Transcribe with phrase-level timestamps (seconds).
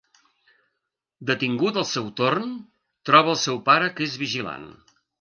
[1.31, 2.57] Detingut al seu torn,
[3.11, 4.71] troba el seu pare que és vigilant.